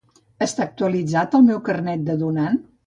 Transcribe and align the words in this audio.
Està 0.45 0.63
actualitzat 0.65 1.39
el 1.41 1.47
meu 1.51 1.61
el 1.61 1.63
carnet 1.71 2.05
de 2.11 2.19
donant? 2.27 2.63